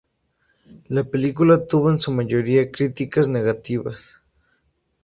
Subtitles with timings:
[0.87, 4.23] La película tuvo en su mayoría críticas negativas.